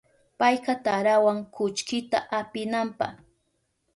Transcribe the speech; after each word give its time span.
Payka 0.39 0.73
tarawan 0.85 1.39
kullkita 1.55 2.17
apinanpa. 2.39 3.07